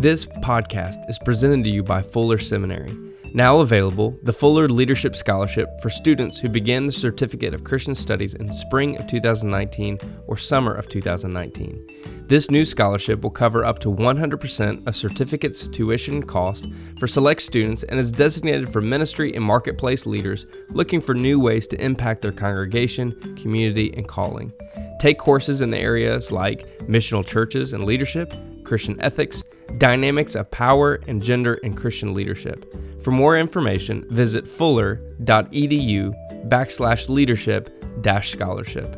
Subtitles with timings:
[0.00, 2.96] This podcast is presented to you by Fuller Seminary.
[3.34, 8.34] Now available, the Fuller Leadership Scholarship for students who begin the Certificate of Christian Studies
[8.34, 11.86] in spring of 2019 or summer of 2019.
[12.28, 16.66] This new scholarship will cover up to 100% of certificate's tuition cost
[16.98, 21.66] for select students and is designated for ministry and marketplace leaders looking for new ways
[21.66, 24.50] to impact their congregation, community, and calling.
[24.98, 28.32] Take courses in the areas like missional churches and leadership,
[28.70, 29.42] Christian ethics,
[29.78, 32.72] dynamics of power, and gender and Christian leadership.
[33.02, 36.14] For more information, visit fuller.edu
[36.48, 37.68] backslash leadership
[38.00, 38.96] dash scholarship.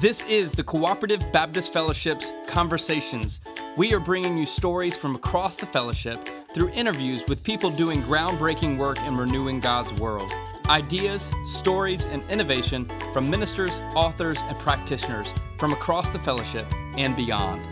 [0.00, 3.42] This is the Cooperative Baptist Fellowship's Conversations.
[3.76, 8.78] We are bringing you stories from across the fellowship through interviews with people doing groundbreaking
[8.78, 10.32] work in renewing God's world
[10.68, 16.66] ideas, stories, and innovation from ministers, authors, and practitioners from across the fellowship
[16.96, 17.62] and beyond.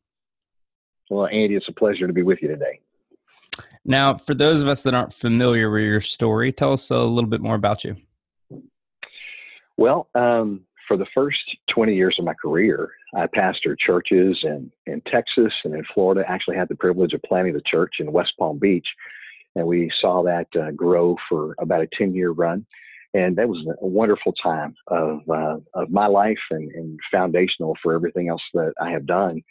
[1.09, 2.79] Well, Andy, it's a pleasure to be with you today.
[3.83, 7.29] Now, for those of us that aren't familiar with your story, tell us a little
[7.29, 7.95] bit more about you.
[9.77, 11.39] Well, um, for the first
[11.73, 16.23] 20 years of my career, I pastored churches in, in Texas and in Florida.
[16.27, 18.87] I actually had the privilege of planting the church in West Palm Beach,
[19.55, 22.65] and we saw that uh, grow for about a 10 year run.
[23.13, 27.93] And that was a wonderful time of, uh, of my life and, and foundational for
[27.93, 29.41] everything else that I have done.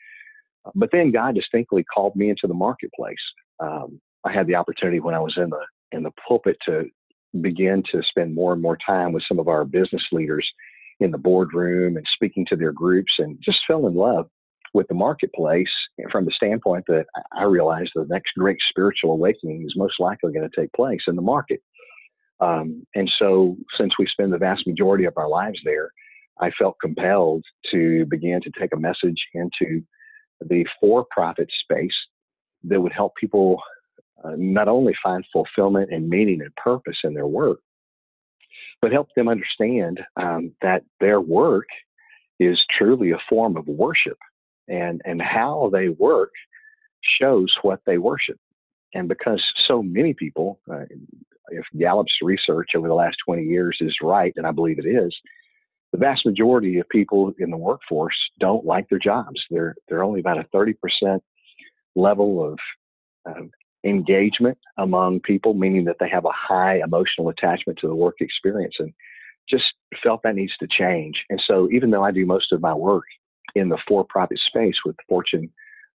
[0.75, 3.16] But then God distinctly called me into the marketplace.
[3.60, 6.84] Um, I had the opportunity when I was in the in the pulpit to
[7.41, 10.47] begin to spend more and more time with some of our business leaders
[11.00, 14.28] in the boardroom and speaking to their groups, and just fell in love
[14.75, 15.71] with the marketplace
[16.11, 20.49] from the standpoint that I realized the next great spiritual awakening is most likely going
[20.49, 21.62] to take place in the market.
[22.41, 25.91] Um, and so, since we spend the vast majority of our lives there,
[26.41, 29.83] I felt compelled to begin to take a message into
[30.41, 31.95] the for profit space
[32.65, 33.61] that would help people
[34.25, 37.61] uh, not only find fulfillment and meaning and purpose in their work,
[38.83, 41.67] but help them understand um, that their work
[42.41, 44.19] is truly a form of worship
[44.69, 46.30] and, and how they work
[47.20, 48.38] shows what they worship.
[48.94, 50.84] And because so many people, uh,
[51.48, 55.14] if Gallup's research over the last 20 years is right, and I believe it is,
[55.92, 59.41] the vast majority of people in the workforce don't like their jobs.
[59.48, 61.20] They're they're only about a 30%
[61.94, 62.58] level of
[63.28, 63.44] uh,
[63.84, 68.75] engagement among people, meaning that they have a high emotional attachment to the work experience,
[68.81, 68.92] and
[69.48, 69.64] just
[70.02, 71.22] felt that needs to change.
[71.31, 73.04] And so, even though I do most of my work
[73.54, 75.50] in the for-profit space with Fortune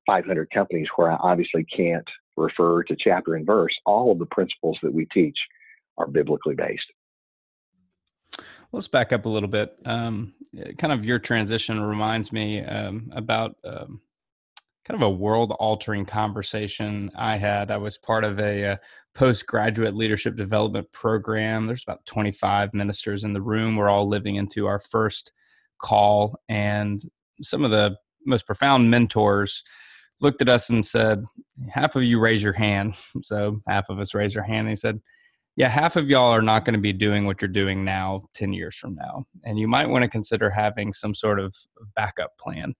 [0.06, 4.78] 500 companies, where I obviously can't refer to chapter and verse, all of the principles
[4.82, 5.36] that we teach
[5.98, 6.84] are biblically based.
[8.72, 9.76] Let's back up a little bit.
[9.84, 10.34] Um,
[10.78, 14.00] kind of your transition reminds me um, about um,
[14.84, 17.70] kind of a world altering conversation I had.
[17.70, 18.76] I was part of a, a uh,
[19.14, 21.66] postgraduate leadership development program.
[21.66, 23.76] There's about 25 ministers in the room.
[23.76, 25.32] We're all living into our first
[25.78, 27.02] call, and
[27.42, 29.62] some of the most profound mentors
[30.20, 31.22] looked at us and said,
[31.70, 32.94] Half of you raise your hand.
[33.22, 34.60] So half of us raise our hand.
[34.60, 35.00] And he said,
[35.56, 38.52] yeah, half of y'all are not going to be doing what you're doing now 10
[38.52, 39.24] years from now.
[39.44, 41.56] And you might want to consider having some sort of
[41.94, 42.74] backup plan.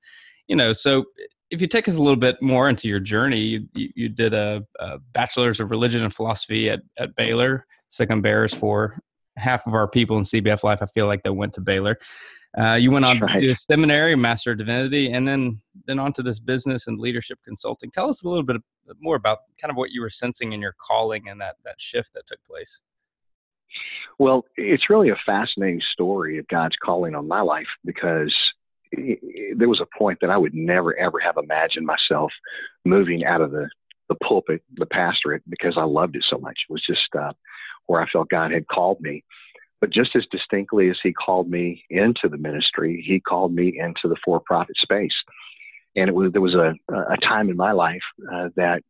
[0.46, 1.06] You know, so
[1.50, 4.62] if you take us a little bit more into your journey, you, you did a,
[4.78, 8.98] a, bachelor's of religion and philosophy at, at Baylor, second bearers for
[9.38, 10.80] half of our people in CBF life.
[10.82, 11.98] I feel like they went to Baylor.
[12.56, 13.34] Uh, you went on right.
[13.34, 16.98] to do a seminary, Master of Divinity, and then then on to this business and
[16.98, 17.90] leadership consulting.
[17.90, 18.56] Tell us a little bit
[19.00, 22.14] more about kind of what you were sensing in your calling and that that shift
[22.14, 22.80] that took place.
[24.18, 28.34] Well, it's really a fascinating story of God's calling on my life because
[28.92, 32.32] there was a point that I would never ever have imagined myself
[32.84, 33.68] moving out of the
[34.08, 36.56] the pulpit, the pastorate, because I loved it so much.
[36.68, 37.32] It was just uh,
[37.86, 39.24] where I felt God had called me.
[39.80, 44.08] But just as distinctly as he called me into the ministry, he called me into
[44.08, 45.14] the for-profit space.
[45.96, 48.02] And it was there was a, a time in my life
[48.32, 48.82] uh, that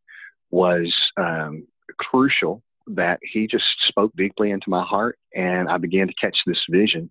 [0.51, 1.67] was um,
[1.99, 6.63] crucial that he just spoke deeply into my heart, and I began to catch this
[6.71, 7.11] vision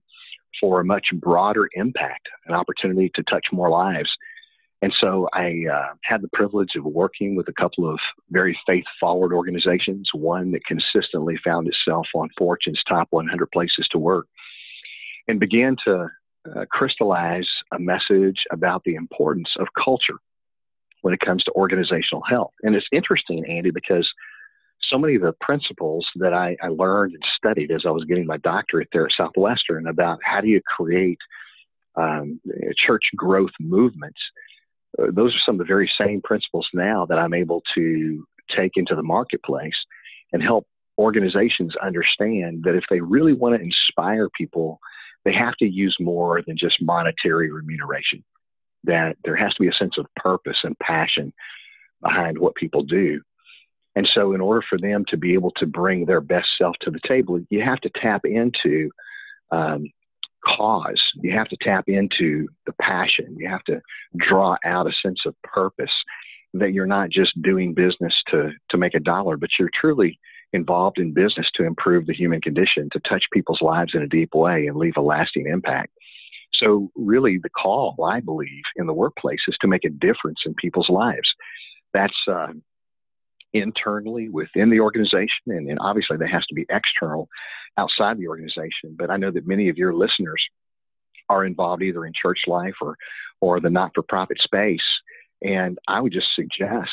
[0.59, 4.09] for a much broader impact, an opportunity to touch more lives.
[4.85, 7.97] And so I uh, had the privilege of working with a couple of
[8.29, 13.97] very faith forward organizations, one that consistently found itself on Fortune's top 100 places to
[13.97, 14.27] work,
[15.27, 16.07] and began to
[16.55, 20.19] uh, crystallize a message about the importance of culture
[21.01, 22.53] when it comes to organizational health.
[22.61, 24.07] And it's interesting, Andy, because
[24.83, 28.27] so many of the principles that I, I, learned and studied as I was getting
[28.27, 31.17] my doctorate there at Southwestern about how do you create
[31.95, 32.39] um,
[32.85, 34.19] church growth movements,
[35.01, 38.25] uh, those are some of the very same principles now that I'm able to
[38.55, 39.75] take into the marketplace
[40.33, 44.79] and help organizations understand that if they really want to inspire people,
[45.23, 48.23] they have to use more than just monetary remuneration.
[48.83, 51.33] That there has to be a sense of purpose and passion
[52.01, 53.21] behind what people do.
[53.95, 56.91] And so, in order for them to be able to bring their best self to
[56.91, 58.91] the table, you have to tap into
[59.51, 59.89] um,
[60.45, 61.01] cause.
[61.21, 63.35] You have to tap into the passion.
[63.37, 63.81] You have to
[64.17, 65.91] draw out a sense of purpose
[66.53, 70.17] that you're not just doing business to, to make a dollar, but you're truly
[70.53, 74.33] involved in business to improve the human condition, to touch people's lives in a deep
[74.33, 75.91] way and leave a lasting impact.
[76.53, 80.53] So, really, the call, I believe, in the workplace is to make a difference in
[80.53, 81.27] people's lives.
[81.93, 82.47] That's uh,
[83.55, 87.27] internally within the organization, and, and obviously that has to be external
[87.77, 88.95] outside the organization.
[88.97, 90.43] But I know that many of your listeners
[91.29, 92.97] are involved either in church life or
[93.41, 94.87] or the not-for-profit space,
[95.41, 96.91] and I would just suggest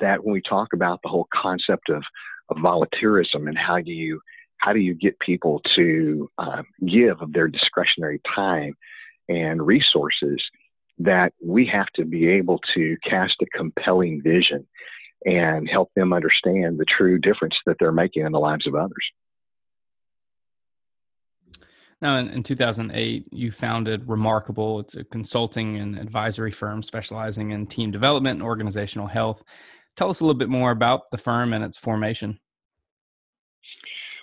[0.00, 2.02] that when we talk about the whole concept of,
[2.50, 4.20] of volunteerism and how do you
[4.58, 8.74] how do you get people to uh, give of their discretionary time
[9.28, 10.42] and resources
[10.98, 14.66] that we have to be able to cast a compelling vision
[15.24, 19.04] and help them understand the true difference that they're making in the lives of others.
[22.00, 24.80] Now, in, in 2008, you founded Remarkable.
[24.80, 29.42] It's a consulting and advisory firm specializing in team development and organizational health.
[29.96, 32.38] Tell us a little bit more about the firm and its formation.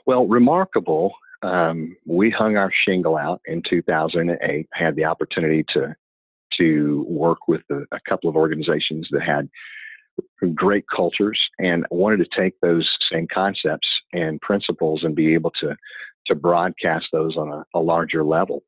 [0.06, 4.70] Well, Remarkable, um, we hung our shingle out in 2008.
[4.72, 5.96] Had the opportunity to
[6.58, 9.50] to work with a, a couple of organizations that had
[10.54, 15.76] great cultures and wanted to take those same concepts and principles and be able to
[16.28, 18.64] to broadcast those on a, a larger level.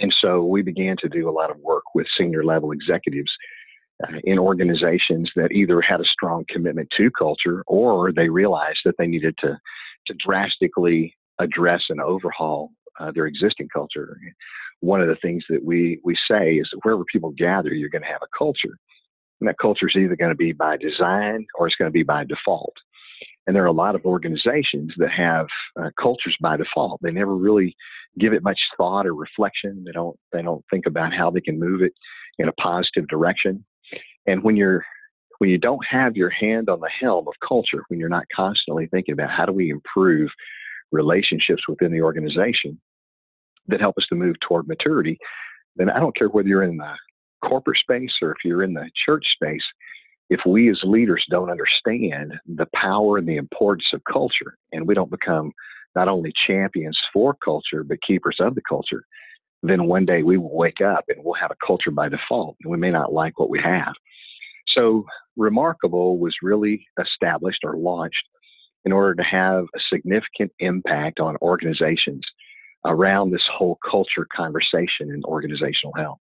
[0.00, 3.30] And so we began to do a lot of work with senior level executives
[4.02, 8.94] uh, in organizations that either had a strong commitment to culture or they realized that
[8.98, 9.58] they needed to
[10.06, 14.16] to drastically address and overhaul uh, their existing culture.
[14.80, 18.02] One of the things that we we say is that wherever people gather, you're going
[18.02, 18.78] to have a culture.
[19.42, 22.04] And that culture is either going to be by design or it's going to be
[22.04, 22.74] by default.
[23.44, 27.00] And there are a lot of organizations that have uh, cultures by default.
[27.02, 27.74] They never really
[28.20, 29.82] give it much thought or reflection.
[29.84, 31.92] They don't they don't think about how they can move it
[32.38, 33.64] in a positive direction.
[34.28, 34.84] And when you're
[35.38, 38.86] when you don't have your hand on the helm of culture, when you're not constantly
[38.86, 40.30] thinking about how do we improve
[40.92, 42.80] relationships within the organization
[43.66, 45.18] that help us to move toward maturity,
[45.74, 46.94] then I don't care whether you're in the
[47.44, 49.64] corporate space or if you're in the church space,
[50.30, 54.94] if we as leaders don't understand the power and the importance of culture, and we
[54.94, 55.52] don't become
[55.94, 59.04] not only champions for culture, but keepers of the culture,
[59.62, 62.70] then one day we will wake up and we'll have a culture by default, and
[62.70, 63.92] we may not like what we have.
[64.68, 65.04] So,
[65.36, 68.22] Remarkable was really established or launched
[68.84, 72.22] in order to have a significant impact on organizations
[72.84, 76.18] around this whole culture conversation and organizational health.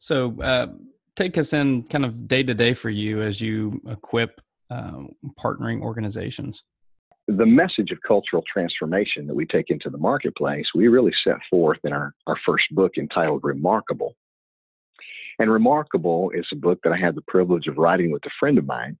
[0.00, 0.68] So, uh,
[1.14, 4.40] take us in kind of day to day for you as you equip
[4.70, 6.64] um, partnering organizations.
[7.28, 11.78] The message of cultural transformation that we take into the marketplace, we really set forth
[11.84, 14.14] in our, our first book entitled Remarkable.
[15.38, 18.56] And Remarkable is a book that I had the privilege of writing with a friend
[18.56, 18.96] of mine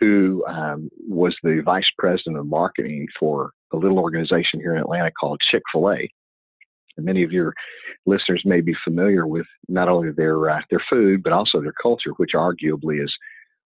[0.00, 5.10] who um, was the vice president of marketing for a little organization here in Atlanta
[5.10, 6.08] called Chick fil A.
[6.98, 7.54] Many of your
[8.06, 12.10] listeners may be familiar with not only their uh, their food but also their culture,
[12.16, 13.12] which arguably is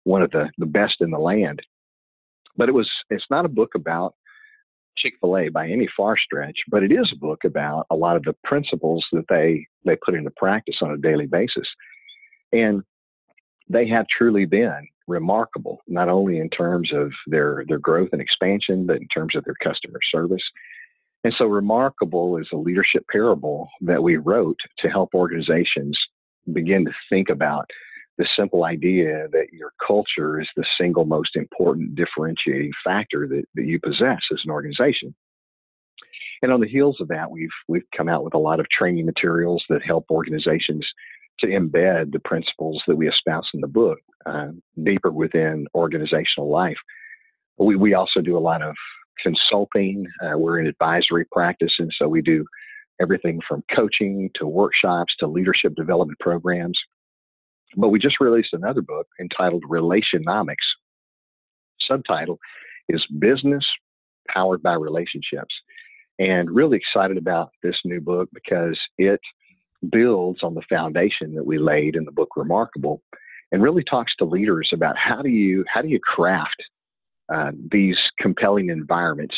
[0.05, 1.61] one of the, the best in the land.
[2.57, 4.15] But it was it's not a book about
[4.97, 8.17] Chick Fil A by any far stretch, but it is a book about a lot
[8.17, 11.69] of the principles that they they put into practice on a daily basis.
[12.53, 12.83] And
[13.69, 18.87] they have truly been remarkable, not only in terms of their, their growth and expansion,
[18.87, 20.43] but in terms of their customer service.
[21.27, 25.99] And so, remarkable is a leadership parable that we wrote to help organizations
[26.53, 27.69] begin to think about
[28.17, 33.65] the simple idea that your culture is the single most important differentiating factor that, that
[33.65, 35.17] you possess as an organization.
[36.43, 39.05] And on the heels of that, we've we've come out with a lot of training
[39.05, 40.87] materials that help organizations
[41.41, 46.79] to embed the principles that we espouse in the book uh, deeper within organizational life.
[47.59, 48.77] We we also do a lot of
[49.23, 50.07] consulting.
[50.23, 52.45] Uh, we're in advisory practice, and so we do
[53.01, 56.79] everything from coaching to workshops to leadership development programs.
[57.77, 60.55] But we just released another book entitled Relationomics.
[61.87, 62.39] Subtitle
[62.89, 63.65] is Business
[64.29, 65.55] Powered by Relationships.
[66.19, 69.21] And really excited about this new book because it
[69.91, 73.03] builds on the foundation that we laid in the book Remarkable
[73.53, 76.63] and really talks to leaders about how do you how do you craft
[77.33, 79.35] uh, these compelling environments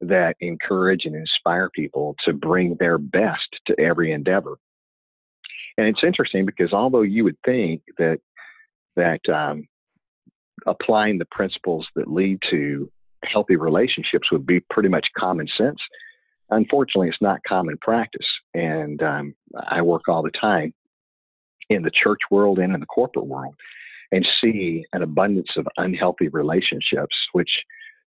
[0.00, 4.58] that encourage and inspire people to bring their best to every endeavor.
[5.78, 8.18] And it's interesting because although you would think that
[8.96, 9.68] that um,
[10.66, 12.90] applying the principles that lead to
[13.24, 15.78] healthy relationships would be pretty much common sense,
[16.50, 18.26] unfortunately, it's not common practice.
[18.54, 19.34] And um,
[19.68, 20.72] I work all the time
[21.68, 23.54] in the church world and in the corporate world
[24.12, 27.50] and see an abundance of unhealthy relationships, which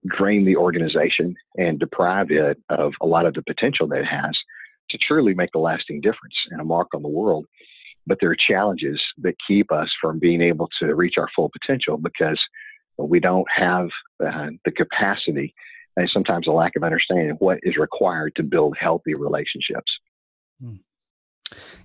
[0.07, 4.35] drain the organization and deprive it of a lot of the potential that it has
[4.89, 7.45] to truly make a lasting difference and a mark on the world.
[8.07, 11.97] But there are challenges that keep us from being able to reach our full potential
[11.97, 12.39] because
[12.97, 13.89] we don't have
[14.25, 15.53] uh, the capacity
[15.95, 19.91] and sometimes a lack of understanding of what is required to build healthy relationships.
[20.61, 20.75] Hmm.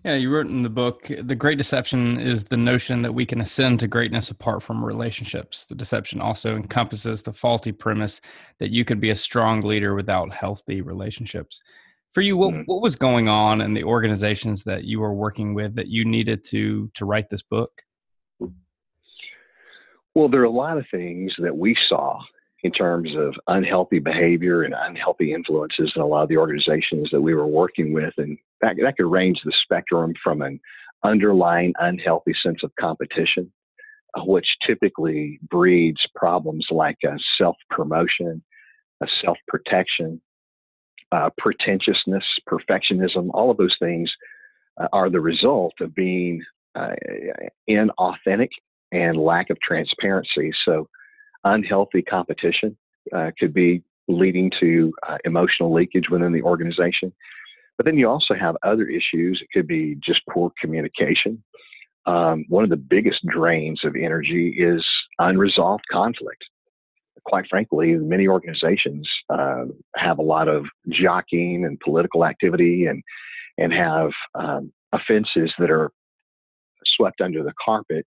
[0.04, 3.40] Yeah, you wrote in the book The Great Deception is the notion that we can
[3.40, 5.66] ascend to greatness apart from relationships.
[5.66, 8.20] The deception also encompasses the faulty premise
[8.58, 11.62] that you could be a strong leader without healthy relationships
[12.14, 12.62] for you what, mm-hmm.
[12.66, 16.44] what was going on in the organizations that you were working with that you needed
[16.44, 17.82] to to write this book
[20.14, 22.18] well there are a lot of things that we saw
[22.64, 27.20] in terms of unhealthy behavior and unhealthy influences in a lot of the organizations that
[27.20, 30.58] we were working with and that, that could range the spectrum from an
[31.04, 33.52] underlying unhealthy sense of competition
[34.14, 36.96] uh, which typically breeds problems like
[37.36, 38.42] self promotion,
[39.22, 40.20] self protection,
[41.12, 44.10] uh, pretentiousness, perfectionism, all of those things
[44.80, 46.40] uh, are the result of being
[46.76, 46.94] uh,
[47.68, 48.48] inauthentic
[48.92, 50.52] and lack of transparency.
[50.64, 50.88] So,
[51.44, 52.76] unhealthy competition
[53.14, 57.12] uh, could be leading to uh, emotional leakage within the organization.
[57.76, 59.40] But then you also have other issues.
[59.42, 61.42] It could be just poor communication.
[62.06, 64.84] Um, one of the biggest drains of energy is
[65.18, 66.44] unresolved conflict
[67.24, 69.64] quite frankly, many organizations uh,
[69.96, 73.02] have a lot of jockeying and political activity and
[73.56, 75.90] and have um, offenses that are
[76.84, 78.04] swept under the carpet,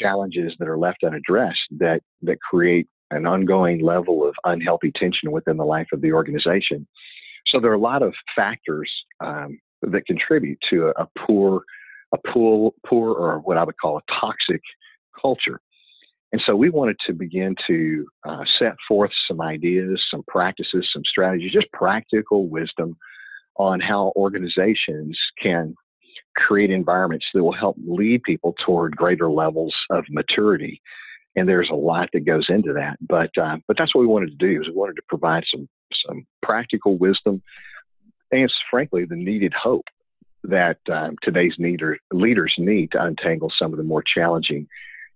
[0.00, 5.56] challenges that are left unaddressed that that create an ongoing level of unhealthy tension within
[5.56, 6.86] the life of the organization.
[7.46, 8.90] So there are a lot of factors
[9.24, 11.62] um, that contribute to a, a poor,
[12.12, 14.60] a poor, poor, or what I would call a toxic
[15.20, 15.60] culture.
[16.32, 21.02] And so we wanted to begin to uh, set forth some ideas, some practices, some
[21.04, 22.96] strategies, just practical wisdom
[23.56, 25.74] on how organizations can
[26.36, 30.80] create environments that will help lead people toward greater levels of maturity.
[31.34, 34.38] And there's a lot that goes into that, but uh, but that's what we wanted
[34.38, 34.60] to do.
[34.60, 35.68] Is we wanted to provide some
[36.06, 37.42] some practical wisdom
[38.32, 39.86] and, frankly, the needed hope
[40.44, 44.68] that um, today's leader, leaders need to untangle some of the more challenging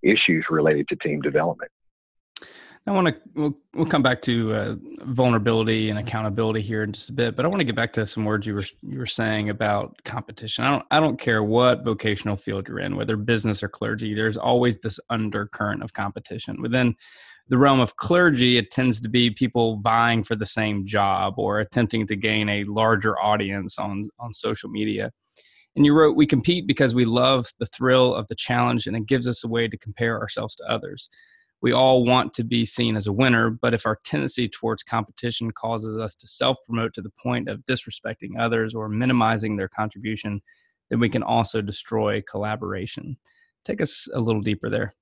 [0.02, 1.70] issues related to team development.
[2.90, 7.08] I want to we'll, we'll come back to uh, vulnerability and accountability here in just
[7.10, 9.06] a bit, but I want to get back to some words you were you were
[9.06, 10.64] saying about competition.
[10.64, 14.12] I don't I don't care what vocational field you're in, whether business or clergy.
[14.12, 16.96] There's always this undercurrent of competition within
[17.46, 18.58] the realm of clergy.
[18.58, 22.64] It tends to be people vying for the same job or attempting to gain a
[22.64, 25.12] larger audience on on social media.
[25.76, 29.06] And you wrote, We compete because we love the thrill of the challenge and it
[29.06, 31.08] gives us a way to compare ourselves to others.
[31.62, 35.50] We all want to be seen as a winner, but if our tendency towards competition
[35.50, 40.40] causes us to self promote to the point of disrespecting others or minimizing their contribution,
[40.88, 43.16] then we can also destroy collaboration.
[43.64, 44.94] Take us a little deeper there.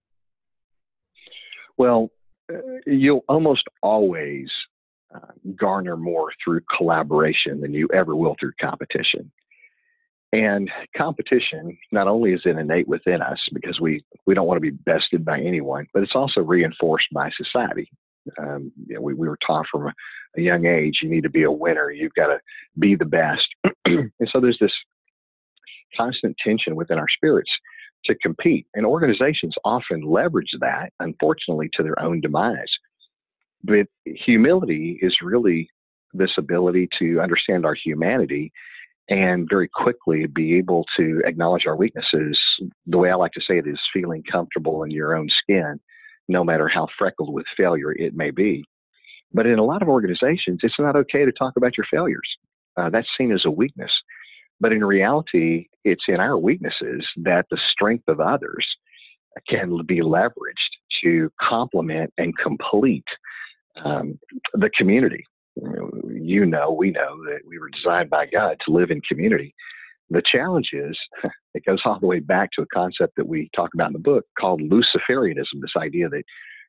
[1.77, 2.11] Well,
[2.53, 4.51] uh, you'll almost always
[5.15, 9.31] uh, garner more through collaboration than you ever will through competition.
[10.33, 14.71] And competition, not only is it innate within us because we, we don't want to
[14.71, 17.91] be bested by anyone, but it's also reinforced by society.
[18.39, 19.93] Um, you know, we, we were taught from a,
[20.37, 22.39] a young age, you need to be a winner, you've got to
[22.79, 23.47] be the best.
[23.87, 24.73] and so there's this
[25.97, 27.51] constant tension within our spirits
[28.05, 28.67] to compete.
[28.75, 32.71] And organizations often leverage that, unfortunately, to their own demise.
[33.65, 35.71] But humility is really
[36.13, 38.53] this ability to understand our humanity
[39.09, 42.39] and very quickly be able to acknowledge our weaknesses.
[42.87, 45.81] The way I like to say it is feeling comfortable in your own skin,
[46.29, 48.65] no matter how freckled with failure it may be.
[49.33, 52.29] But in a lot of organizations, it's not okay to talk about your failures.
[52.77, 53.91] Uh, that's seen as a weakness.
[54.61, 58.67] But in reality, it's in our weaknesses that the strength of others
[59.49, 60.31] can be leveraged
[61.03, 63.05] to complement and complete
[63.85, 64.19] um,
[64.55, 65.25] the community.
[66.11, 69.55] You know, we know that we were designed by God to live in community.
[70.11, 70.97] The challenge is,
[71.55, 73.99] it goes all the way back to a concept that we talk about in the
[73.99, 76.25] book called Luciferianism this idea that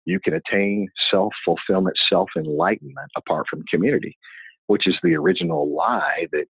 [0.06, 4.18] you can attain self fulfillment, self enlightenment apart from community,
[4.68, 6.46] which is the original lie that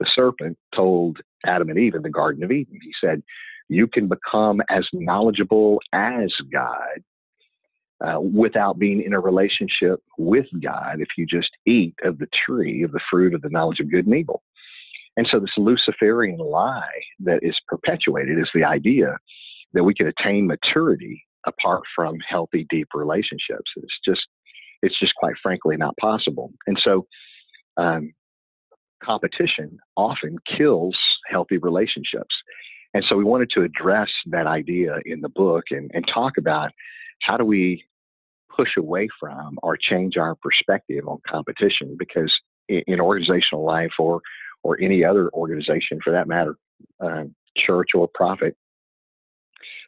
[0.00, 2.78] the serpent told Adam and Eve in the Garden of Eden.
[2.82, 3.22] He said,
[3.68, 7.02] You can become as knowledgeable as God
[8.04, 12.82] uh, without being in a relationship with God if you just eat of the tree
[12.82, 14.42] of the fruit of the knowledge of good and evil.
[15.16, 19.16] And so, this Luciferian lie that is perpetuated is the idea
[19.72, 23.70] that we can attain maturity apart from healthy, deep relationships.
[23.76, 24.26] It's just,
[24.82, 26.52] it's just quite frankly not possible.
[26.66, 27.06] And so,
[27.78, 28.12] um,
[29.02, 30.96] competition often kills
[31.30, 32.34] healthy relationships.
[32.94, 36.70] And so we wanted to address that idea in the book and, and talk about
[37.22, 37.84] how do we
[38.54, 42.32] push away from or change our perspective on competition because
[42.68, 44.20] in, in organizational life or
[44.62, 46.56] or any other organization for that matter,
[47.00, 47.22] uh,
[47.56, 48.56] church or profit,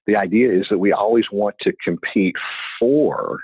[0.07, 2.37] the idea is that we always want to compete
[2.79, 3.41] for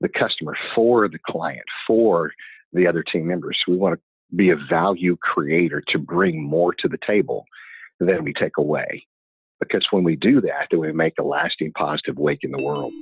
[0.00, 2.32] the customer, for the client, for
[2.72, 3.56] the other team members.
[3.66, 7.44] We want to be a value creator to bring more to the table
[8.00, 9.06] than we take away.
[9.60, 12.92] Because when we do that, then we make a lasting positive wake in the world.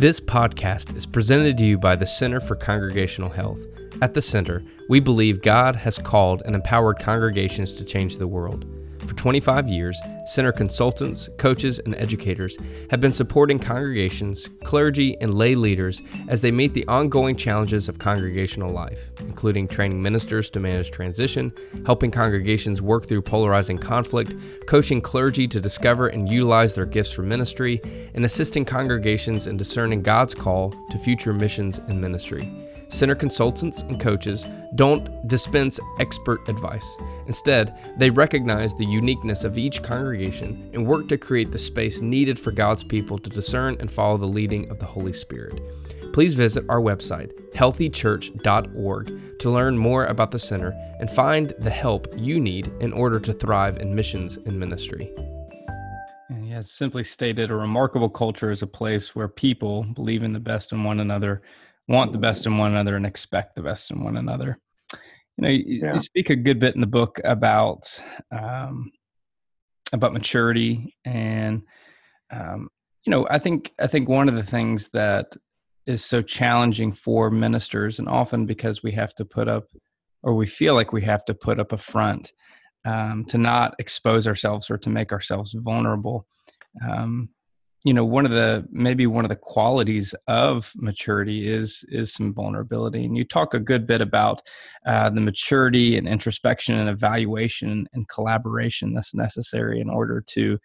[0.00, 3.60] This podcast is presented to you by the Center for Congregational Health.
[4.00, 8.64] At the Center, we believe God has called and empowered congregations to change the world.
[9.08, 12.58] For 25 years, center consultants, coaches, and educators
[12.90, 17.98] have been supporting congregations, clergy, and lay leaders as they meet the ongoing challenges of
[17.98, 21.50] congregational life, including training ministers to manage transition,
[21.86, 24.34] helping congregations work through polarizing conflict,
[24.66, 27.80] coaching clergy to discover and utilize their gifts for ministry,
[28.12, 32.67] and assisting congregations in discerning God's call to future missions and ministry.
[32.88, 36.96] Center consultants and coaches don't dispense expert advice.
[37.26, 42.38] Instead, they recognize the uniqueness of each congregation and work to create the space needed
[42.38, 45.60] for God's people to discern and follow the leading of the Holy Spirit.
[46.14, 52.08] Please visit our website, healthychurch.org, to learn more about the center and find the help
[52.16, 55.12] you need in order to thrive in missions and ministry.
[56.30, 60.40] And yeah, simply stated, a remarkable culture is a place where people believe in the
[60.40, 61.42] best in one another
[61.88, 64.58] want the best in one another and expect the best in one another.
[65.36, 65.92] You know, you, yeah.
[65.94, 67.84] you speak a good bit in the book about
[68.30, 68.92] um,
[69.92, 71.62] about maturity, and
[72.30, 72.68] um,
[73.06, 75.36] you know, I think I think one of the things that
[75.86, 79.64] is so challenging for ministers, and often because we have to put up,
[80.22, 82.32] or we feel like we have to put up a front
[82.84, 86.26] um, to not expose ourselves or to make ourselves vulnerable.
[86.86, 87.30] Um,
[87.84, 92.34] you know one of the maybe one of the qualities of maturity is is some
[92.34, 94.42] vulnerability and you talk a good bit about
[94.86, 100.58] uh, the maturity and introspection and evaluation and collaboration that's necessary in order to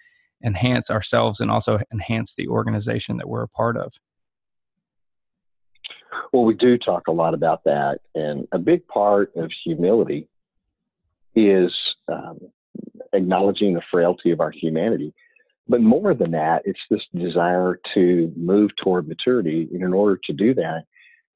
[0.44, 3.94] enhance ourselves and also enhance the organization that we're a part of.
[6.32, 10.28] Well we do talk a lot about that and a big part of humility
[11.36, 11.72] is
[12.12, 12.40] um,
[13.14, 15.14] acknowledging the frailty of our humanity
[15.68, 19.68] but more than that, it's this desire to move toward maturity.
[19.72, 20.84] And in order to do that,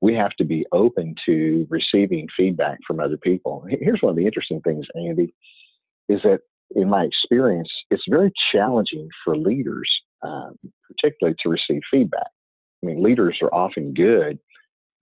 [0.01, 3.65] we have to be open to receiving feedback from other people.
[3.67, 5.33] Here's one of the interesting things, Andy,
[6.09, 6.41] is that
[6.75, 9.89] in my experience, it's very challenging for leaders,
[10.21, 10.55] um,
[10.87, 12.27] particularly to receive feedback.
[12.83, 14.37] I mean, leaders are often good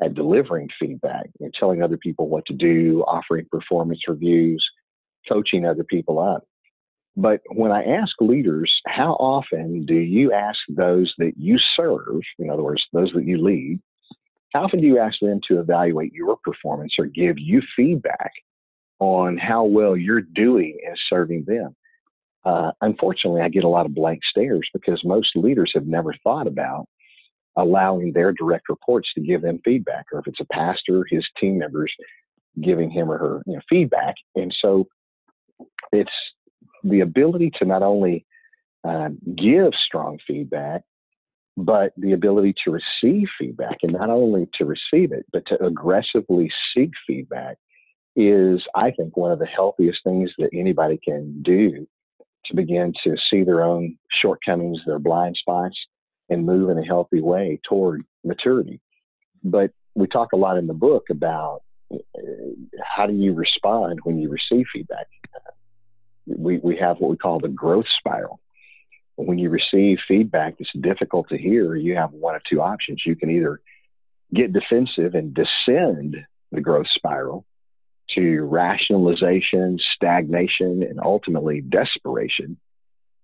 [0.02, 4.64] at delivering feedback and telling other people what to do, offering performance reviews,
[5.28, 6.44] coaching other people up.
[7.18, 12.50] But when I ask leaders, how often do you ask those that you serve, in
[12.50, 13.80] other words, those that you lead,
[14.54, 18.32] how often do you ask them to evaluate your performance or give you feedback
[19.00, 21.76] on how well you're doing in serving them.
[22.46, 26.48] Uh, unfortunately, I get a lot of blank stares because most leaders have never thought
[26.48, 26.88] about
[27.58, 31.58] allowing their direct reports to give them feedback, or if it's a pastor, his team
[31.58, 31.92] members
[32.62, 34.16] giving him or her you know, feedback.
[34.36, 34.88] And so
[35.92, 36.12] it's
[36.86, 38.26] the ability to not only
[38.88, 40.84] uh, give strong feedback,
[41.58, 46.52] but the ability to receive feedback and not only to receive it, but to aggressively
[46.74, 47.58] seek feedback
[48.16, 51.88] is, I think, one of the healthiest things that anybody can do
[52.46, 55.78] to begin to see their own shortcomings, their blind spots,
[56.30, 58.80] and move in a healthy way toward maturity.
[59.44, 61.62] But we talk a lot in the book about
[61.94, 61.98] uh,
[62.84, 65.08] how do you respond when you receive feedback.
[66.26, 68.40] We, we have what we call the growth spiral.
[69.16, 73.04] When you receive feedback that's difficult to hear, you have one of two options.
[73.06, 73.62] You can either
[74.34, 76.18] get defensive and descend
[76.52, 77.46] the growth spiral,
[78.14, 82.58] to rationalization, stagnation, and ultimately desperation.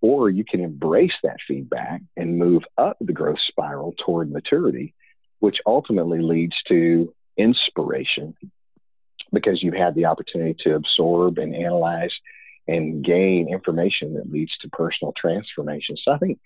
[0.01, 4.95] Or you can embrace that feedback and move up the growth spiral toward maturity,
[5.39, 8.35] which ultimately leads to inspiration
[9.31, 12.11] because you've had the opportunity to absorb and analyze
[12.71, 15.97] and gain information that leads to personal transformation.
[16.03, 16.39] So I think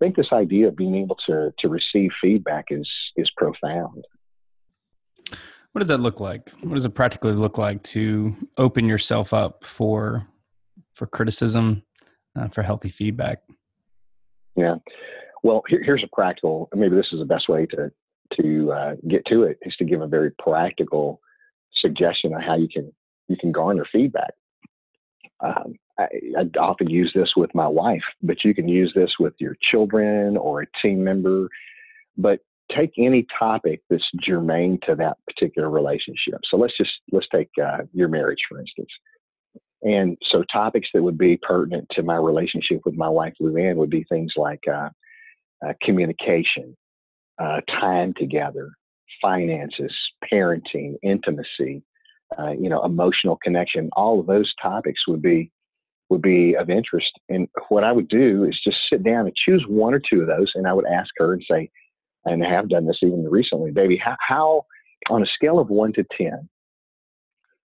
[0.00, 4.04] I think this idea of being able to to receive feedback is is profound.
[5.72, 6.50] What does that look like?
[6.62, 10.26] What does it practically look like to open yourself up for
[10.94, 11.82] for criticism,
[12.36, 13.42] uh, for healthy feedback?
[14.56, 14.76] Yeah.
[15.42, 16.68] Well, here, here's a practical.
[16.74, 17.90] Maybe this is the best way to
[18.40, 21.20] to uh, get to it is to give a very practical
[21.80, 22.92] suggestion on how you can
[23.28, 24.32] you can garner feedback.
[25.42, 26.06] Um, I,
[26.38, 30.36] I, often use this with my wife, but you can use this with your children
[30.36, 31.48] or a team member.
[32.16, 32.40] But
[32.74, 36.40] take any topic that's germane to that particular relationship.
[36.44, 38.90] So let's just let's take uh, your marriage, for instance.
[39.82, 43.90] And so topics that would be pertinent to my relationship with my wife, Luann, would
[43.90, 44.90] be things like uh,
[45.66, 46.76] uh, communication,
[47.38, 48.72] uh, time together,
[49.22, 49.92] finances,
[50.30, 51.82] parenting, intimacy,
[52.38, 53.90] uh, you know, emotional connection.
[53.94, 55.50] All of those topics would be
[56.10, 57.12] would be of interest.
[57.28, 60.26] And what I would do is just sit down and choose one or two of
[60.26, 61.70] those, and I would ask her and say,
[62.24, 64.64] and have done this even recently, baby, how, how
[65.08, 66.48] on a scale of one to 10,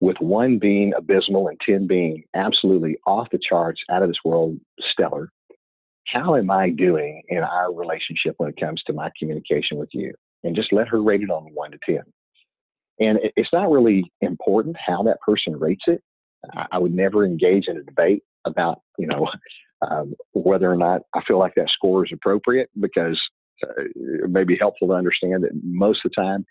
[0.01, 4.57] with one being abysmal and 10 being absolutely off the charts, out of this world,
[4.91, 5.29] stellar,
[6.07, 10.13] how am I doing in our relationship when it comes to my communication with you?
[10.43, 12.01] And just let her rate it on one to 10.
[12.99, 16.01] And it's not really important how that person rates it.
[16.71, 19.27] I would never engage in a debate about, you know,
[19.89, 23.19] um, whether or not I feel like that score is appropriate because
[23.63, 26.45] uh, it may be helpful to understand that most of the time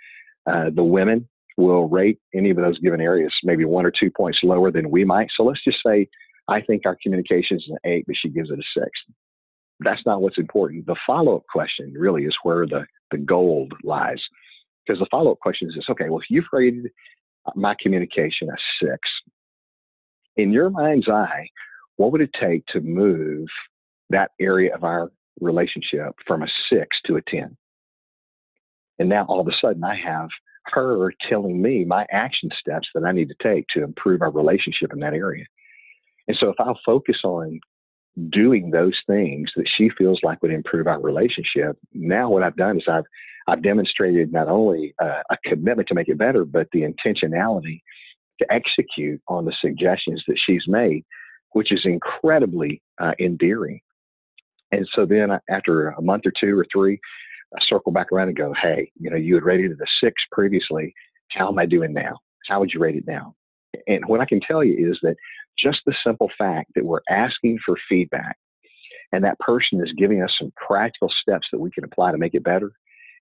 [0.50, 4.38] uh, the women will rate any of those given areas maybe one or two points
[4.42, 5.28] lower than we might.
[5.36, 6.08] So let's just say
[6.48, 8.90] I think our communication is an eight, but she gives it a six.
[9.80, 10.86] That's not what's important.
[10.86, 14.20] The follow up question really is where the, the gold lies.
[14.86, 16.90] Because the follow up question is this okay, well, if you've rated
[17.54, 19.00] my communication a six,
[20.36, 21.46] in your mind's eye,
[21.96, 23.48] what would it take to move
[24.10, 27.56] that area of our relationship from a six to a 10.
[28.98, 30.28] And now all of a sudden I have
[30.66, 34.92] her telling me my action steps that I need to take to improve our relationship
[34.92, 35.44] in that area.
[36.28, 37.58] And so if I'll focus on
[38.30, 42.78] doing those things that she feels like would improve our relationship, now what I've done
[42.78, 43.04] is I've
[43.48, 47.82] I've demonstrated not only a, a commitment to make it better, but the intentionality
[48.40, 51.04] to execute on the suggestions that she's made,
[51.50, 53.80] which is incredibly uh, endearing.
[54.70, 57.00] And so then after a month or two or three,
[57.54, 60.14] I circle back around and go, hey, you know, you had rated it a six
[60.30, 60.94] previously.
[61.30, 62.18] How am I doing now?
[62.48, 63.34] How would you rate it now?
[63.86, 65.16] And what I can tell you is that
[65.58, 68.36] just the simple fact that we're asking for feedback
[69.12, 72.34] and that person is giving us some practical steps that we can apply to make
[72.34, 72.72] it better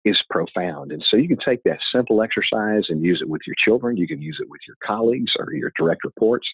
[0.04, 0.92] is profound.
[0.92, 3.96] And so you can take that simple exercise and use it with your children.
[3.96, 6.46] You can use it with your colleagues or your direct reports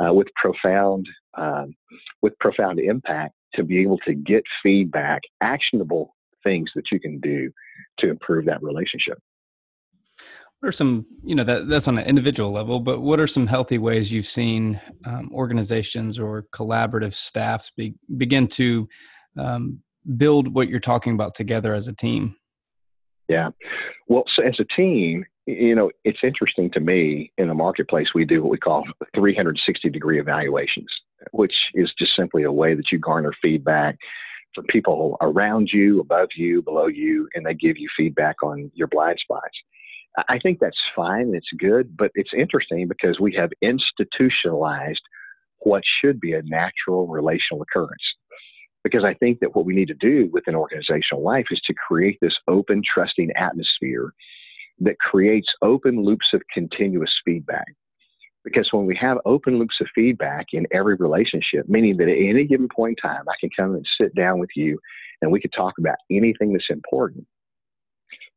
[0.00, 1.76] uh, with profound um,
[2.22, 7.52] with profound impact to be able to get feedback, actionable things that you can do
[7.98, 9.18] to improve that relationship.
[10.60, 13.46] What are some, you know, that that's on an individual level, but what are some
[13.46, 18.88] healthy ways you've seen um, organizations or collaborative staffs be, begin to
[19.38, 19.80] um,
[20.16, 22.36] build what you're talking about together as a team?
[23.28, 23.50] Yeah.
[24.08, 28.24] Well, so as a team, you know, it's interesting to me in the marketplace, we
[28.24, 30.90] do what we call 360 degree evaluations
[31.32, 33.96] which is just simply a way that you garner feedback
[34.54, 38.88] from people around you, above you, below you, and they give you feedback on your
[38.88, 39.56] blind spots.
[40.28, 41.32] I think that's fine.
[41.34, 45.02] It's good, but it's interesting because we have institutionalized
[45.60, 48.02] what should be a natural relational occurrence.
[48.82, 52.18] Because I think that what we need to do within organizational life is to create
[52.20, 54.12] this open, trusting atmosphere
[54.80, 57.66] that creates open loops of continuous feedback.
[58.42, 62.46] Because when we have open loops of feedback in every relationship, meaning that at any
[62.46, 64.78] given point in time, I can come and sit down with you
[65.20, 67.26] and we could talk about anything that's important.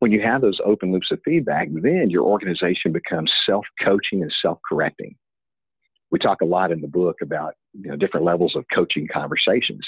[0.04, 4.34] When you have those open loops of feedback, then your organization becomes self coaching and
[4.42, 5.16] self correcting.
[6.12, 9.80] We talk a lot in the book about you know, different levels of coaching conversations.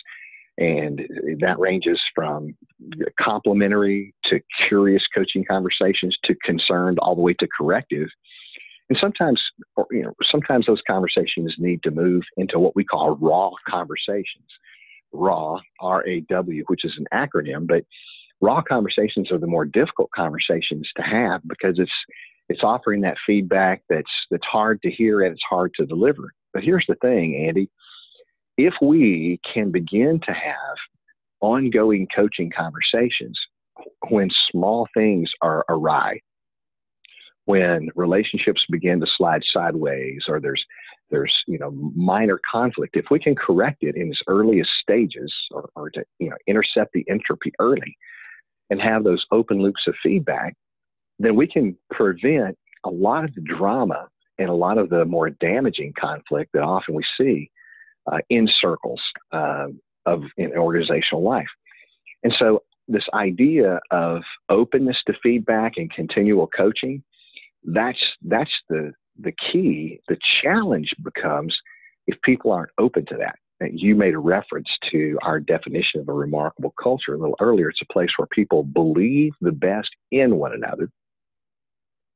[0.57, 1.01] And
[1.41, 2.55] that ranges from
[3.19, 8.07] complimentary to curious coaching conversations to concerned all the way to corrective.
[8.87, 9.41] And sometimes,
[9.91, 14.47] you know, sometimes those conversations need to move into what we call raw conversations.
[15.11, 17.83] RAW, R A W, which is an acronym, but
[18.41, 21.91] raw conversations are the more difficult conversations to have because it's
[22.47, 26.33] it's offering that feedback that's that's hard to hear and it's hard to deliver.
[26.53, 27.69] But here's the thing, Andy,
[28.57, 30.77] if we can begin to have
[31.41, 33.37] ongoing coaching conversations
[34.09, 36.19] when small things are awry,
[37.45, 40.63] when relationships begin to slide sideways or there's
[41.11, 45.69] there's you know minor conflict if we can correct it in its earliest stages or,
[45.75, 47.97] or to you know intercept the entropy early
[48.69, 50.55] and have those open loops of feedback
[51.19, 55.29] then we can prevent a lot of the drama and a lot of the more
[55.29, 57.49] damaging conflict that often we see
[58.11, 59.01] uh, in circles
[59.31, 59.67] uh,
[60.05, 61.47] of in organizational life.
[62.23, 67.03] And so this idea of openness to feedback and continual coaching
[67.67, 69.99] that's that's the the key.
[70.07, 71.57] The challenge becomes
[72.05, 76.13] if people aren't open to that you made a reference to our definition of a
[76.13, 77.69] remarkable culture a little earlier.
[77.69, 80.89] It's a place where people believe the best in one another.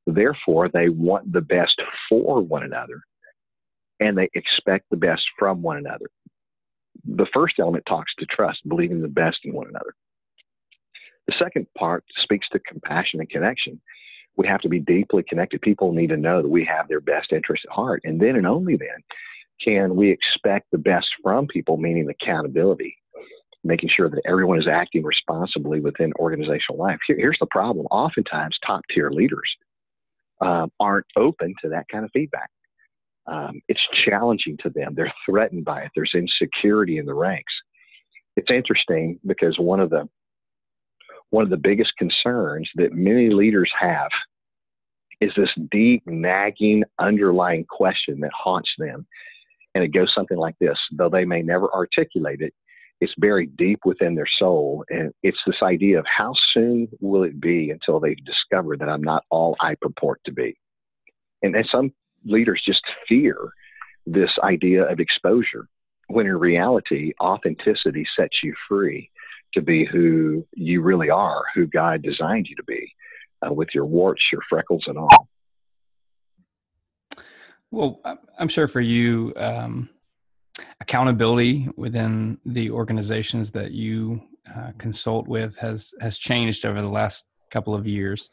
[0.06, 3.02] Therefore they want the best for one another
[3.99, 6.08] and they expect the best from one another.
[7.06, 9.95] The first element talks to trust believing the best in one another.
[11.28, 13.80] The second part speaks to compassion and connection.
[14.36, 15.62] We have to be deeply connected.
[15.62, 18.02] People need to know that we have their best interest at heart.
[18.04, 19.04] And then and only then
[19.63, 22.95] can we expect the best from people, meaning accountability,
[23.63, 26.99] making sure that everyone is acting responsibly within organizational life.
[27.07, 29.49] Here, here's the problem oftentimes, top tier leaders
[30.41, 32.49] um, aren't open to that kind of feedback.
[33.27, 34.93] Um, it's challenging to them.
[34.95, 35.91] They're threatened by it.
[35.95, 37.53] There's insecurity in the ranks.
[38.35, 40.07] It's interesting because one of the
[41.31, 44.09] one of the biggest concerns that many leaders have
[45.21, 49.05] is this deep, nagging, underlying question that haunts them.
[49.75, 52.53] And it goes something like this though they may never articulate it,
[53.01, 54.84] it's buried deep within their soul.
[54.89, 59.03] And it's this idea of how soon will it be until they discover that I'm
[59.03, 60.58] not all I purport to be.
[61.41, 61.93] And, and some
[62.25, 63.38] leaders just fear
[64.05, 65.67] this idea of exposure,
[66.08, 69.10] when in reality, authenticity sets you free
[69.53, 72.93] to be who you really are, who God designed you to be
[73.45, 75.28] uh, with your warts, your freckles, and all.
[77.71, 78.01] Well,
[78.39, 79.89] I'm sure for you, um,
[80.82, 84.21] accountability within the organizations that you
[84.55, 88.32] uh, consult with has has changed over the last couple of years.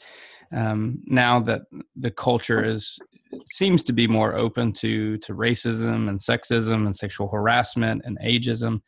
[0.53, 1.62] Um, now that
[1.96, 2.99] the culture is
[3.46, 8.81] seems to be more open to to racism and sexism and sexual harassment and ageism,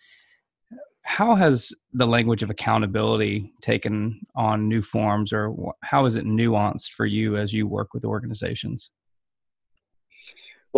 [1.03, 6.93] how has the language of accountability taken on new forms or how is it nuanced
[6.93, 8.93] for you as you work with organizations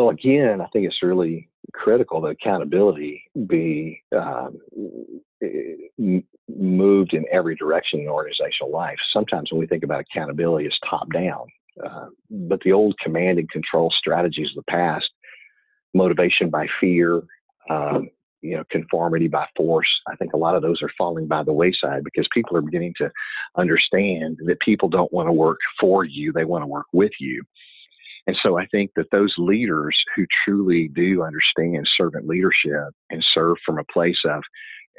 [0.00, 4.58] well again i think it's really critical that accountability be um,
[6.48, 8.98] moved in every direction in organizational life.
[9.12, 11.46] Sometimes when we think about accountability it's top down
[11.84, 15.08] uh, but the old command and control strategies of the past
[15.94, 17.22] motivation by fear
[17.68, 18.08] um,
[18.42, 21.52] you know conformity by force i think a lot of those are falling by the
[21.52, 23.10] wayside because people are beginning to
[23.56, 27.42] understand that people don't want to work for you they want to work with you
[28.26, 33.56] and so i think that those leaders who truly do understand servant leadership and serve
[33.64, 34.42] from a place of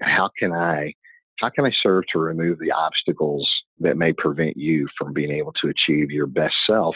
[0.02, 0.94] how can i
[1.40, 5.54] how can i serve to remove the obstacles that may prevent you from being able
[5.54, 6.96] to achieve your best self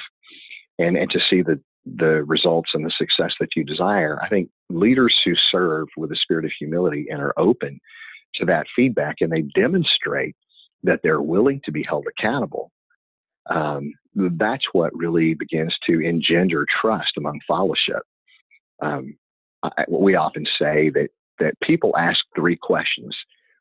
[0.79, 4.19] and and to see the the results and the success that you desire.
[4.21, 7.79] I think leaders who serve with a spirit of humility and are open
[8.35, 10.35] to that feedback and they demonstrate
[10.83, 12.71] that they're willing to be held accountable,
[13.47, 18.03] um, that's what really begins to engender trust among fellowship.
[18.81, 19.17] Um,
[19.63, 23.15] I, we often say that, that people ask three questions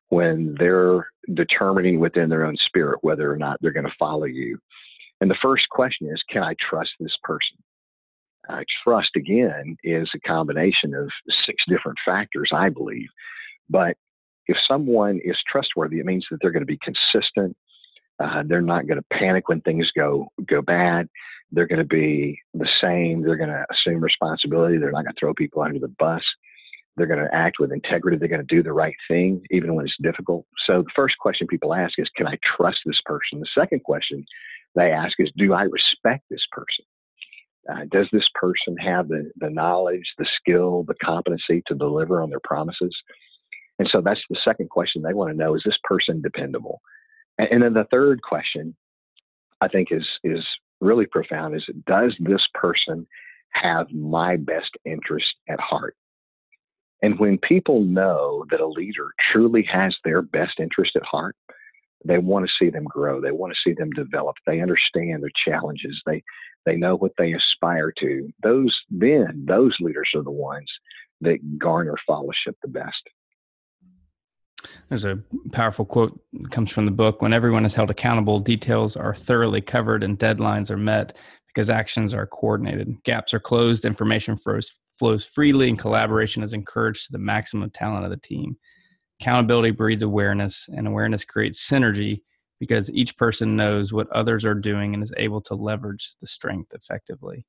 [0.09, 4.59] when they're determining within their own spirit whether or not they're going to follow you.
[5.21, 7.57] And the first question is, can I trust this person?
[8.49, 11.09] Uh, trust again is a combination of
[11.47, 13.09] six different factors, I believe.
[13.71, 13.97] But
[14.47, 17.57] if someone is trustworthy, it means that they're going to be consistent.
[18.21, 21.09] Uh, they're not going to panic when things go go bad.
[21.51, 23.23] They're going to be the same.
[23.23, 24.79] They're going to assume responsibility.
[24.79, 26.23] They're not going to throw people under the bus.
[26.97, 28.19] They're going to act with integrity.
[28.19, 30.47] They're going to do the right thing, even when it's difficult.
[30.67, 33.41] So the first question people ask is, Can I trust this person?
[33.41, 34.25] The second question
[34.75, 36.85] they ask is, Do I respect this person?
[37.69, 42.29] Uh, does this person have the, the knowledge, the skill, the competency to deliver on
[42.29, 42.95] their promises?
[43.79, 46.81] And so that's the second question they want to know is this person dependable?
[47.39, 48.75] And, then the third question
[49.61, 50.45] I think is, is
[50.81, 53.07] really profound is does this person
[53.51, 55.97] have my best interest at heart?
[57.03, 61.37] And when people know that a leader truly has their best interest at heart,
[62.05, 63.21] they want to see them grow.
[63.21, 64.37] They want to see them develop.
[64.47, 66.01] They understand their challenges.
[66.07, 66.23] They
[66.67, 68.31] they know what they aspire to.
[68.43, 70.71] Those then those leaders are the ones
[71.21, 73.03] that garner fellowship the best.
[74.89, 75.19] There's a
[75.53, 77.23] powerful quote that comes from the book.
[77.23, 81.17] When everyone is held accountable, details are thoroughly covered and deadlines are met
[81.47, 83.03] because actions are coordinated.
[83.05, 88.05] Gaps are closed, information flows, flows freely, and collaboration is encouraged to the maximum talent
[88.05, 88.57] of the team.
[89.21, 92.23] Accountability breeds awareness, and awareness creates synergy
[92.61, 96.75] because each person knows what others are doing and is able to leverage the strength
[96.75, 97.47] effectively.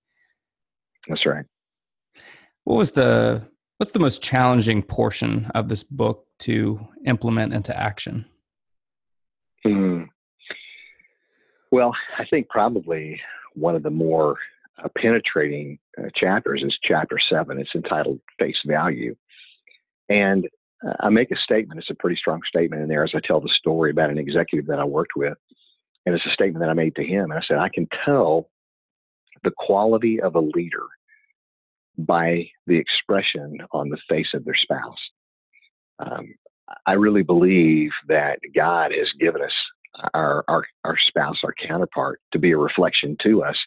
[1.08, 1.46] That's right.
[2.64, 8.26] What was the what's the most challenging portion of this book to implement into action?
[9.64, 10.04] Hmm.
[11.72, 13.20] Well, I think probably
[13.54, 14.38] one of the more
[14.84, 17.60] uh, penetrating uh, chapters is chapter seven.
[17.60, 19.16] It's entitled Face Value.
[20.10, 20.48] And
[20.86, 21.80] uh, I make a statement.
[21.80, 24.68] It's a pretty strong statement in there as I tell the story about an executive
[24.68, 25.38] that I worked with.
[26.06, 27.32] And it's a statement that I made to him.
[27.32, 28.50] And I said, I can tell
[29.44, 30.84] the quality of a leader
[31.98, 34.98] by the expression on the face of their spouse.
[36.00, 36.34] Um,
[36.86, 39.54] I really believe that God has given us
[40.14, 43.58] our, our, our spouse, our counterpart, to be a reflection to us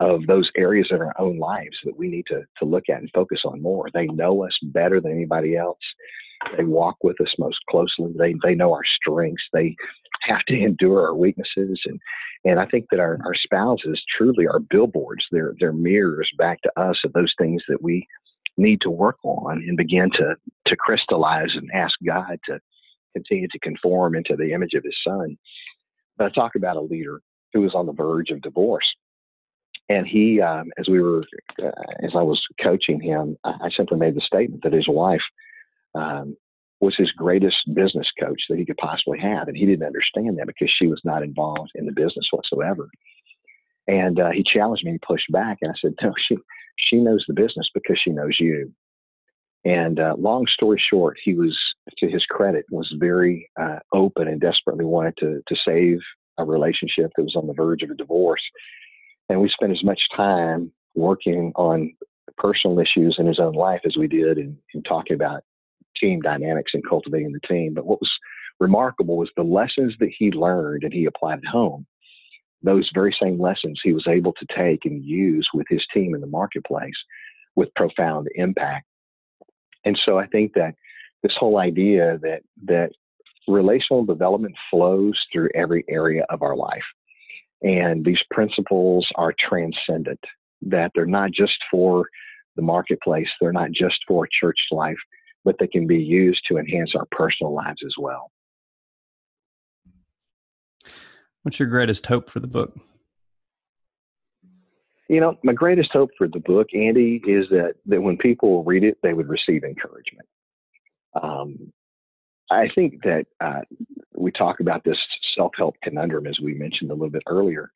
[0.00, 3.10] of those areas of our own lives that we need to, to look at and
[3.14, 3.88] focus on more.
[3.92, 5.78] They know us better than anybody else.
[6.56, 8.12] They walk with us most closely.
[8.16, 9.42] They, they know our strengths.
[9.52, 9.74] They
[10.22, 11.80] have to endure our weaknesses.
[11.84, 12.00] And,
[12.44, 15.24] and I think that our, our spouses truly are billboards.
[15.30, 18.06] They're, they're mirrors back to us of those things that we
[18.56, 20.34] need to work on and begin to,
[20.66, 22.58] to crystallize and ask God to
[23.14, 25.36] continue to conform into the image of his son.
[26.16, 27.20] But I talk about a leader
[27.52, 28.86] who was on the verge of divorce.
[29.88, 31.24] And he, um, as we were,
[31.62, 31.70] uh,
[32.02, 35.22] as I was coaching him, I, I simply made the statement that his wife
[35.96, 36.36] um,
[36.80, 39.48] was his greatest business coach that he could possibly have.
[39.48, 42.88] And he didn't understand that because she was not involved in the business whatsoever.
[43.88, 46.36] And uh, he challenged me, he pushed back, and I said, No, she,
[46.76, 48.72] she knows the business because she knows you.
[49.64, 51.56] And uh, long story short, he was,
[51.98, 55.98] to his credit, was very uh, open and desperately wanted to, to save
[56.38, 58.42] a relationship that was on the verge of a divorce.
[59.28, 61.92] And we spent as much time working on
[62.36, 65.42] personal issues in his own life as we did in, in talking about
[66.00, 67.74] team dynamics and cultivating the team.
[67.74, 68.10] But what was
[68.60, 71.86] remarkable was the lessons that he learned and he applied at home.
[72.62, 76.20] Those very same lessons he was able to take and use with his team in
[76.20, 76.96] the marketplace
[77.54, 78.86] with profound impact.
[79.84, 80.74] And so I think that
[81.22, 82.90] this whole idea that that
[83.48, 86.82] relational development flows through every area of our life.
[87.62, 90.20] And these principles are transcendent,
[90.62, 92.06] that they're not just for
[92.56, 94.98] the marketplace, they're not just for church life,
[95.46, 98.32] but they can be used to enhance our personal lives as well.
[101.44, 102.76] What's your greatest hope for the book?
[105.08, 108.82] You know, my greatest hope for the book, Andy, is that, that when people read
[108.82, 110.26] it, they would receive encouragement.
[111.22, 111.72] Um,
[112.50, 113.60] I think that uh,
[114.16, 114.98] we talk about this
[115.36, 117.70] self help conundrum, as we mentioned a little bit earlier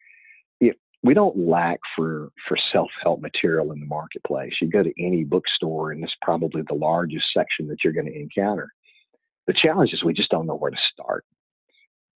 [1.02, 4.52] we don't lack for for self-help material in the marketplace.
[4.60, 8.18] You go to any bookstore and it's probably the largest section that you're going to
[8.18, 8.68] encounter.
[9.46, 11.24] The challenge is we just don't know where to start.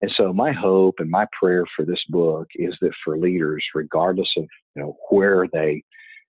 [0.02, 4.28] And so my hope and my prayer for this book is that for leaders, regardless
[4.36, 4.44] of
[4.76, 5.82] you know where they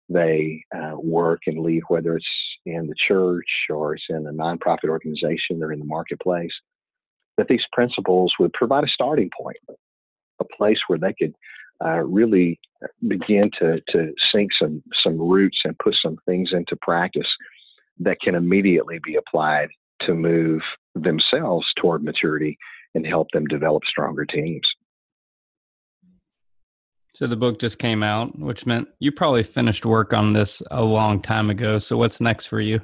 [0.08, 2.26] they uh, work and lead, whether it's
[2.66, 6.54] in the church or it's in a nonprofit organization or in the marketplace,
[7.38, 9.58] that these principles would provide a starting point,
[10.40, 11.34] a place where they could
[11.84, 12.60] uh, really
[13.08, 17.28] begin to to sink some some roots and put some things into practice
[18.00, 19.70] that can immediately be applied
[20.02, 20.62] to move
[20.94, 22.58] themselves toward maturity
[22.94, 24.68] and help them develop stronger teams.
[27.14, 30.84] So the book just came out, which meant you probably finished work on this a
[30.84, 31.80] long time ago.
[31.80, 32.82] So what's next for you?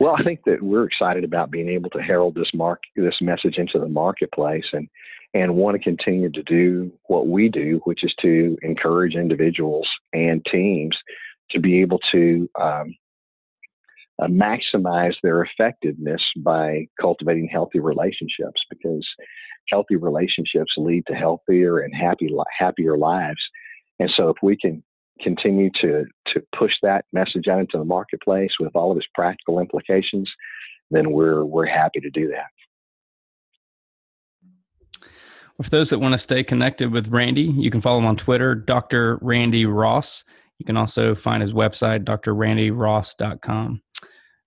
[0.00, 3.58] Well, I think that we're excited about being able to herald this mark this message
[3.58, 4.88] into the marketplace and
[5.34, 10.44] and want to continue to do what we do, which is to encourage individuals and
[10.50, 10.96] teams
[11.50, 12.94] to be able to um,
[14.20, 19.06] uh, maximize their effectiveness by cultivating healthy relationships because
[19.70, 23.40] healthy relationships lead to healthier and happy happier lives.
[23.98, 24.82] And so if we can
[25.20, 29.60] continue to to push that message out into the marketplace with all of its practical
[29.60, 30.30] implications,
[30.90, 32.46] then we're we're happy to do that.
[35.60, 38.54] For those that want to stay connected with Randy, you can follow him on Twitter,
[38.54, 39.18] Dr.
[39.20, 40.24] Randy Ross.
[40.58, 43.82] You can also find his website, drrandyross.com.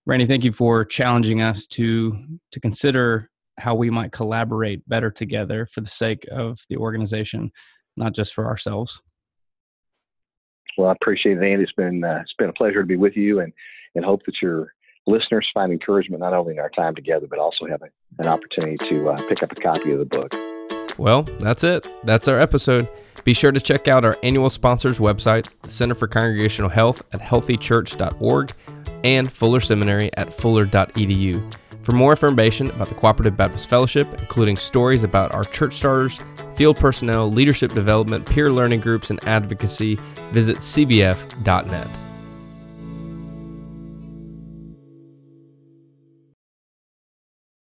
[0.07, 2.17] Randy, thank you for challenging us to
[2.51, 7.51] to consider how we might collaborate better together for the sake of the organization,
[7.97, 9.01] not just for ourselves.
[10.77, 11.63] Well, I appreciate it, Andy.
[11.63, 13.53] It's been uh, it's been a pleasure to be with you, and
[13.95, 14.73] and hope that your
[15.07, 17.89] listeners find encouragement not only in our time together, but also have a,
[18.19, 20.33] an opportunity to uh, pick up a copy of the book.
[20.97, 21.87] Well, that's it.
[22.03, 22.87] That's our episode.
[23.23, 27.21] Be sure to check out our annual sponsors' websites, the Center for Congregational Health at
[27.21, 28.51] healthychurch.org
[29.03, 31.55] and Fuller Seminary at fuller.edu.
[31.81, 36.19] For more information about the Cooperative Baptist Fellowship, including stories about our church starters,
[36.55, 39.99] field personnel, leadership development, peer learning groups, and advocacy,
[40.31, 41.87] visit cbf.net.